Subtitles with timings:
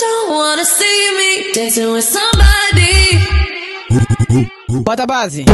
[0.00, 3.18] don't wanna see me dancing with somebody.
[4.82, 5.44] Bota a base.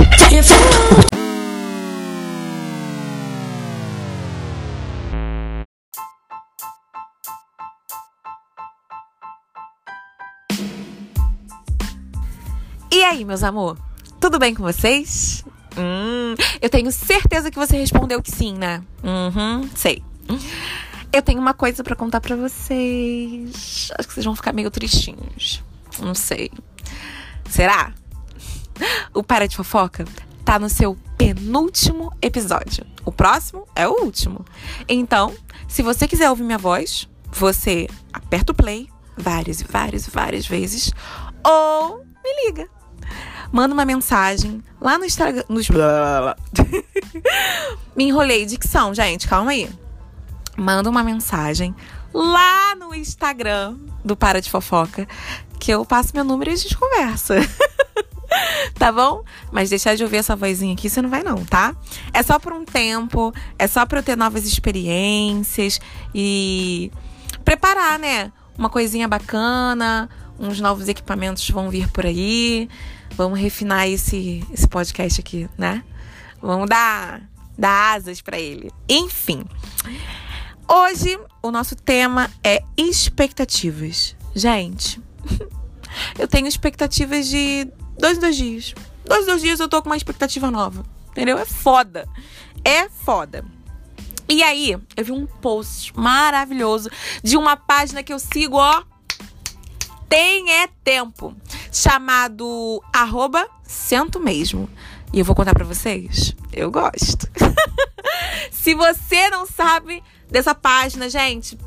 [12.92, 13.76] E aí, meus amor?
[14.20, 15.44] Tudo bem com vocês?
[15.76, 18.80] Hum, eu tenho certeza que você respondeu que sim, né?
[19.02, 20.02] Uhum, sei.
[21.16, 23.90] Eu tenho uma coisa pra contar pra vocês.
[23.98, 25.64] Acho que vocês vão ficar meio tristinhos.
[25.98, 26.50] Não sei.
[27.48, 27.94] Será?
[29.14, 30.04] O Para de Fofoca
[30.44, 32.84] tá no seu penúltimo episódio.
[33.02, 34.44] O próximo é o último.
[34.86, 35.34] Então,
[35.66, 40.46] se você quiser ouvir minha voz, você aperta o play várias e várias e várias
[40.46, 40.92] vezes
[41.42, 42.68] ou me liga.
[43.50, 45.44] Manda uma mensagem lá no Instagram.
[45.48, 45.66] Nos...
[47.96, 49.85] me enrolei dicção, gente, calma aí.
[50.56, 51.74] Manda uma mensagem
[52.12, 55.06] lá no Instagram do Para de Fofoca
[55.58, 57.34] que eu passo meu número e a gente conversa.
[58.78, 59.22] tá bom?
[59.50, 61.74] Mas deixar de ouvir essa vozinha aqui, você não vai não, tá?
[62.12, 65.80] É só por um tempo, é só pra eu ter novas experiências
[66.14, 66.90] e
[67.44, 68.32] preparar, né?
[68.56, 72.68] Uma coisinha bacana, uns novos equipamentos vão vir por aí.
[73.16, 75.82] Vamos refinar esse, esse podcast aqui, né?
[76.40, 77.22] Vamos dar,
[77.56, 78.70] dar asas pra ele.
[78.88, 79.44] Enfim.
[80.68, 84.16] Hoje o nosso tema é expectativas.
[84.34, 85.00] Gente,
[86.18, 88.74] eu tenho expectativas de dois em dois dias.
[89.04, 90.84] Dois em dois dias eu tô com uma expectativa nova.
[91.10, 91.38] Entendeu?
[91.38, 92.08] É foda.
[92.64, 93.44] É foda.
[94.28, 96.90] E aí, eu vi um post maravilhoso
[97.22, 98.82] de uma página que eu sigo, ó.
[100.08, 101.34] Tem é tempo.
[101.70, 104.68] Chamado arroba Sento Mesmo.
[105.12, 106.34] E eu vou contar pra vocês.
[106.52, 107.28] Eu gosto.
[108.50, 111.58] Se você não sabe dessa página, gente,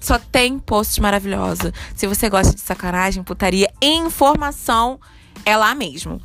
[0.00, 1.72] só tem posts maravilhosos.
[1.94, 5.00] Se você gosta de sacanagem, putaria, informação,
[5.44, 6.20] é lá mesmo.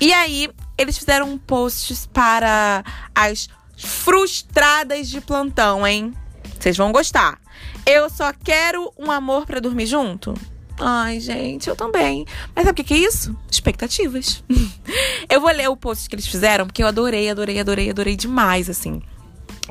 [0.00, 6.14] E aí, eles fizeram posts para as frustradas de plantão, hein?
[6.58, 7.40] Vocês vão gostar.
[7.84, 10.34] Eu só quero um amor para dormir junto.
[10.78, 12.26] Ai, gente, eu também.
[12.54, 13.36] Mas sabe o que, que é isso?
[13.50, 14.42] Expectativas.
[15.28, 18.68] eu vou ler o post que eles fizeram, porque eu adorei, adorei, adorei, adorei demais,
[18.68, 19.02] assim.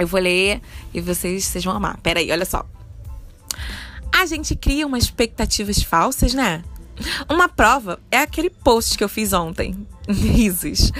[0.02, 0.62] Eu vou ler
[0.94, 1.98] e vocês, vocês vão amar.
[2.02, 2.66] Peraí, olha só.
[4.12, 6.64] A gente cria umas expectativas falsas, né?
[7.30, 9.88] Uma prova é aquele post que eu fiz ontem.
[10.10, 10.92] Risos.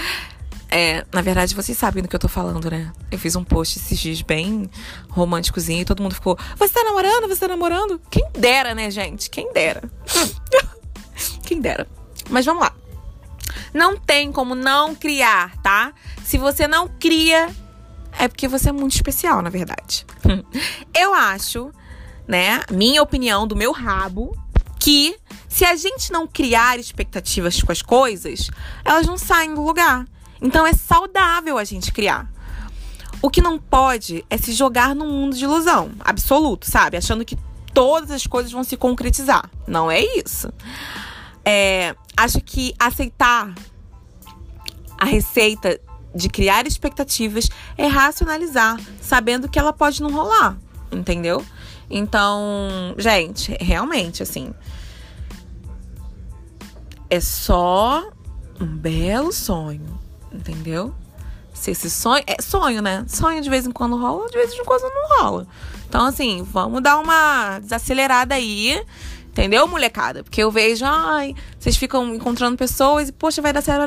[0.70, 2.94] É, na verdade, vocês sabem do que eu tô falando, né?
[3.12, 4.70] Eu fiz um post esses dias bem
[5.10, 7.28] românticozinho e todo mundo ficou: Você tá namorando?
[7.28, 8.00] Você tá namorando?
[8.10, 9.30] Quem dera, né, gente?
[9.30, 9.84] Quem dera.
[11.44, 11.86] Quem dera.
[12.30, 12.74] Mas vamos lá.
[13.74, 15.94] Não tem como não criar, tá?
[16.24, 17.50] Se você não cria,
[18.22, 20.06] é porque você é muito especial, na verdade.
[20.94, 21.72] Eu acho,
[22.28, 24.38] né, minha opinião do meu rabo,
[24.80, 25.18] que
[25.50, 28.52] se a gente não criar expectativas com as coisas,
[28.86, 30.06] elas não saem do lugar.
[30.40, 32.32] Então é saudável a gente criar.
[33.24, 36.98] O que não pode é se jogar num mundo de ilusão absoluto, sabe?
[36.98, 37.36] Achando que
[37.74, 39.50] todas as coisas vão se concretizar.
[39.68, 40.54] Não é isso.
[41.44, 43.52] É, acho que aceitar
[45.00, 45.82] a receita
[46.14, 50.58] de criar expectativas é racionalizar, sabendo que ela pode não rolar,
[50.92, 51.44] entendeu?
[51.90, 54.54] Então, gente, realmente, assim.
[57.10, 58.10] É só
[58.60, 60.00] um belo sonho,
[60.32, 60.96] entendeu?
[61.54, 62.24] Se esse sonho.
[62.26, 63.06] É sonho, né?
[63.08, 65.48] Sonho de vez em quando rola, de vez em quando não rola.
[65.88, 68.82] Então, assim, vamos dar uma desacelerada aí.
[69.28, 70.24] Entendeu, molecada?
[70.24, 73.86] Porque eu vejo, ai, vocês ficam encontrando pessoas e, poxa, vai dar certo,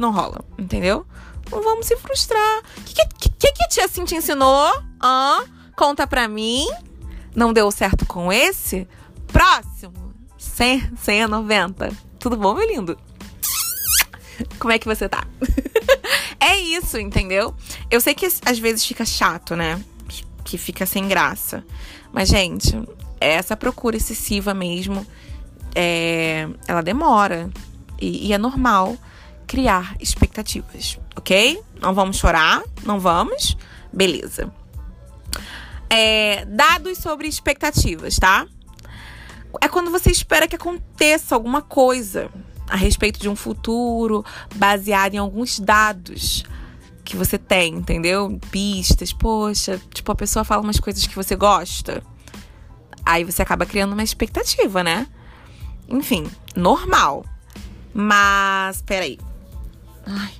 [0.00, 0.42] não rola.
[0.58, 1.06] Entendeu?
[1.50, 2.62] Não vamos se frustrar.
[2.78, 4.72] O que, que, que, tia assim ensinou?
[5.02, 5.44] Hã?
[5.76, 6.68] Conta pra mim.
[7.34, 8.86] Não deu certo com esse?
[9.28, 10.14] Próximo.
[10.38, 11.92] 100, 100 a 90.
[12.18, 12.98] Tudo bom, meu lindo?
[14.58, 15.26] Como é que você tá?
[16.40, 17.54] é isso, entendeu?
[17.90, 19.82] Eu sei que às vezes fica chato, né?
[20.44, 21.64] Que fica sem graça.
[22.12, 22.76] Mas, gente,
[23.20, 25.06] essa procura excessiva mesmo,
[25.74, 27.50] é, ela demora.
[28.00, 28.96] E, e é normal
[29.50, 31.60] criar expectativas, ok?
[31.80, 33.56] Não vamos chorar, não vamos?
[33.92, 34.48] Beleza.
[35.90, 38.46] É, dados sobre expectativas, tá?
[39.60, 42.30] É quando você espera que aconteça alguma coisa
[42.68, 44.24] a respeito de um futuro
[44.54, 46.44] baseado em alguns dados
[47.04, 48.38] que você tem, entendeu?
[48.52, 52.04] Pistas, poxa, tipo, a pessoa fala umas coisas que você gosta.
[53.04, 55.08] Aí você acaba criando uma expectativa, né?
[55.88, 57.24] Enfim, normal.
[57.92, 59.18] Mas, peraí.
[60.06, 60.32] Ai.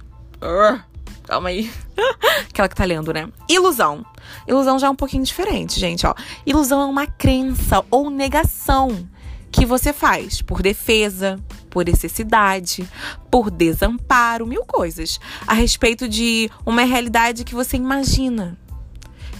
[1.26, 1.70] Calma aí.
[2.48, 3.28] Aquela que tá lendo, né?
[3.48, 4.04] Ilusão.
[4.46, 6.14] Ilusão já é um pouquinho diferente, gente, ó.
[6.44, 9.08] Ilusão é uma crença ou negação
[9.52, 12.88] que você faz por defesa, por necessidade,
[13.30, 18.58] por desamparo, mil coisas a respeito de uma realidade que você imagina.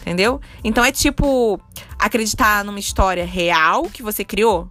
[0.00, 0.40] Entendeu?
[0.64, 1.60] Então é tipo
[1.98, 4.70] acreditar numa história real que você criou.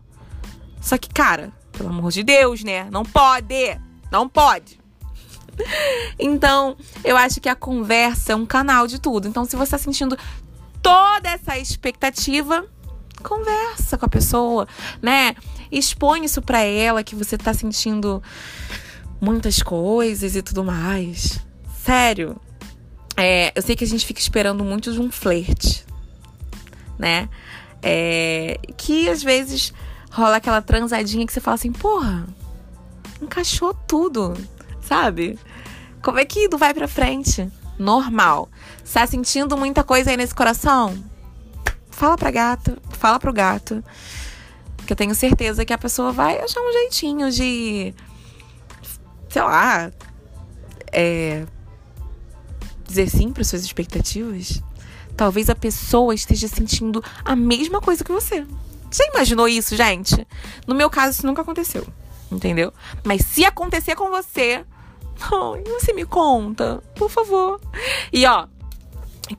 [0.82, 2.88] Só que, cara, pelo amor de Deus, né?
[2.90, 3.80] Não pode!
[4.12, 4.80] Não pode!
[6.20, 9.28] Então, eu acho que a conversa é um canal de tudo.
[9.28, 10.18] Então, se você está sentindo
[10.82, 12.66] toda essa expectativa,
[13.24, 14.68] conversa com a pessoa,
[15.02, 15.36] né?
[15.72, 18.22] Expõe isso para ela que você tá sentindo
[19.22, 21.40] muitas coisas e tudo mais.
[21.84, 22.40] Sério.
[23.16, 25.86] É, eu sei que a gente fica esperando muito de um flerte,
[26.98, 27.30] né?
[27.82, 29.74] É, que às vezes
[30.12, 32.26] rola aquela transadinha que você fala assim, porra,
[33.22, 34.34] encaixou tudo,
[34.90, 35.38] sabe?
[36.02, 37.48] Como é que não vai pra frente?
[37.78, 38.50] Normal.
[38.92, 40.98] Tá sentindo muita coisa aí nesse coração?
[41.92, 43.84] Fala pra gato, fala pro gato.
[44.88, 47.94] Que eu tenho certeza que a pessoa vai achar um jeitinho de.
[49.30, 49.92] Sei lá.
[50.92, 51.46] É,
[52.88, 54.64] dizer sim para suas expectativas.
[55.16, 58.44] Talvez a pessoa esteja sentindo a mesma coisa que você.
[58.92, 60.28] Já imaginou isso, gente?
[60.66, 61.86] No meu caso, isso nunca aconteceu.
[62.32, 62.74] Entendeu?
[63.04, 64.66] Mas se acontecer com você,
[65.32, 67.60] oh, você me conta, por favor.
[68.12, 68.48] E ó,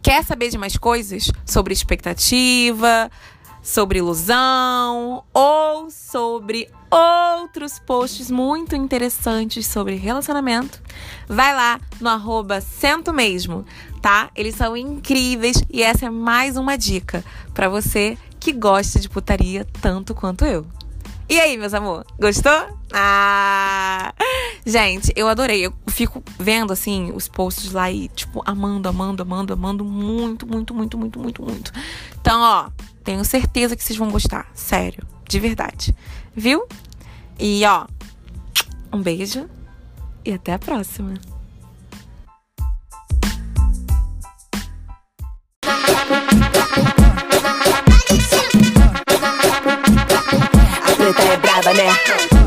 [0.03, 3.11] quer saber de mais coisas sobre expectativa,
[3.63, 10.83] sobre ilusão ou sobre outros posts muito interessantes sobre relacionamento,
[11.29, 13.65] vai lá no arroba Cento Mesmo,
[14.03, 14.31] tá?
[14.35, 17.25] Eles são incríveis e essa é mais uma dica
[17.55, 20.67] para você que gosta de putaria tanto quanto eu.
[21.29, 22.77] E aí, meus amor, gostou?
[22.93, 24.13] Ah!
[24.65, 25.67] Gente, eu adorei.
[25.67, 30.75] Eu fico vendo, assim, os posts lá e, tipo, amando, amando, amando, amando muito, muito,
[30.75, 31.73] muito, muito, muito, muito.
[32.21, 32.71] Então, ó,
[33.03, 34.47] tenho certeza que vocês vão gostar.
[34.55, 35.95] Sério, de verdade.
[36.35, 36.67] Viu?
[37.39, 37.87] E, ó,
[38.93, 39.49] um beijo
[40.25, 41.15] e até a próxima.
[50.83, 52.40] A preta é brava, né?